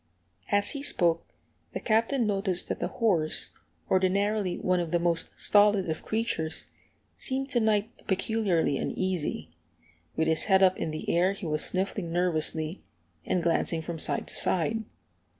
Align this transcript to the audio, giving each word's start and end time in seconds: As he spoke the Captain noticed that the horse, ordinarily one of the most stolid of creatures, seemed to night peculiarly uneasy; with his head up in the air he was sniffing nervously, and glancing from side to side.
As 0.51 0.71
he 0.71 0.81
spoke 0.81 1.27
the 1.73 1.79
Captain 1.79 2.25
noticed 2.25 2.67
that 2.69 2.79
the 2.79 2.87
horse, 2.87 3.51
ordinarily 3.87 4.57
one 4.57 4.79
of 4.79 4.89
the 4.89 4.97
most 4.97 5.29
stolid 5.37 5.87
of 5.91 6.01
creatures, 6.01 6.65
seemed 7.17 7.49
to 7.49 7.59
night 7.59 8.07
peculiarly 8.07 8.79
uneasy; 8.79 9.51
with 10.15 10.27
his 10.27 10.45
head 10.45 10.63
up 10.63 10.75
in 10.79 10.89
the 10.89 11.07
air 11.15 11.33
he 11.33 11.45
was 11.45 11.63
sniffing 11.63 12.11
nervously, 12.11 12.81
and 13.27 13.43
glancing 13.43 13.83
from 13.83 13.99
side 13.99 14.25
to 14.25 14.33
side. 14.35 14.85